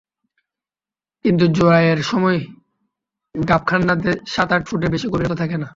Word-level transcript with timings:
কিন্তু 1.25 1.45
জোয়ারের 1.55 1.99
সময় 2.03 2.37
গাবখান 3.35 3.81
নদে 3.89 4.11
সাত-আট 4.27 4.61
ফুটের 4.67 4.89
বেশি 4.91 5.07
গভীরতা 5.07 5.35
থাকে 5.35 5.57
না। 5.57 5.67